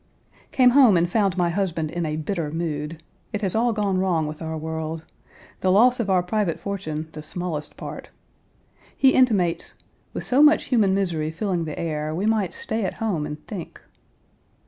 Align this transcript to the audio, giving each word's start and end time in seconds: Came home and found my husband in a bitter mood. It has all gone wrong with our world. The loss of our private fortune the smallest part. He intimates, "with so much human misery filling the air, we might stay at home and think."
Came 0.51 0.71
home 0.71 0.97
and 0.97 1.07
found 1.07 1.37
my 1.37 1.51
husband 1.51 1.91
in 1.91 2.07
a 2.07 2.15
bitter 2.15 2.49
mood. 2.49 3.03
It 3.31 3.41
has 3.41 3.53
all 3.53 3.71
gone 3.71 3.99
wrong 3.99 4.25
with 4.25 4.41
our 4.41 4.57
world. 4.57 5.03
The 5.59 5.71
loss 5.71 5.99
of 5.99 6.09
our 6.09 6.23
private 6.23 6.59
fortune 6.59 7.09
the 7.11 7.21
smallest 7.21 7.77
part. 7.77 8.09
He 8.97 9.09
intimates, 9.11 9.75
"with 10.11 10.23
so 10.23 10.41
much 10.41 10.63
human 10.63 10.95
misery 10.95 11.29
filling 11.29 11.65
the 11.65 11.77
air, 11.77 12.15
we 12.15 12.25
might 12.25 12.51
stay 12.51 12.83
at 12.83 12.95
home 12.95 13.27
and 13.27 13.45
think." 13.45 13.79